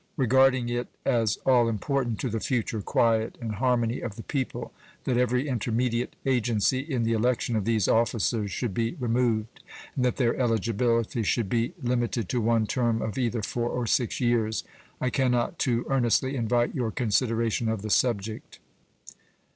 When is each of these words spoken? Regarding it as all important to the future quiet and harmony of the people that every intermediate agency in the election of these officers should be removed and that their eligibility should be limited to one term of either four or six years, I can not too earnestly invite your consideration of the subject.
Regarding 0.17 0.67
it 0.67 0.87
as 1.05 1.37
all 1.45 1.69
important 1.69 2.19
to 2.21 2.27
the 2.31 2.39
future 2.39 2.81
quiet 2.81 3.37
and 3.39 3.57
harmony 3.61 3.99
of 4.01 4.15
the 4.15 4.23
people 4.23 4.73
that 5.03 5.15
every 5.15 5.47
intermediate 5.47 6.15
agency 6.25 6.79
in 6.79 7.03
the 7.03 7.13
election 7.13 7.55
of 7.55 7.65
these 7.65 7.87
officers 7.87 8.49
should 8.51 8.73
be 8.73 8.95
removed 8.95 9.61
and 9.95 10.03
that 10.03 10.17
their 10.17 10.35
eligibility 10.37 11.21
should 11.21 11.49
be 11.49 11.75
limited 11.83 12.27
to 12.29 12.41
one 12.41 12.65
term 12.65 12.99
of 12.99 13.19
either 13.19 13.43
four 13.43 13.69
or 13.69 13.85
six 13.85 14.19
years, 14.19 14.63
I 14.99 15.11
can 15.11 15.29
not 15.33 15.59
too 15.59 15.85
earnestly 15.87 16.35
invite 16.35 16.73
your 16.73 16.89
consideration 16.89 17.69
of 17.69 17.83
the 17.83 17.91
subject. 17.91 18.57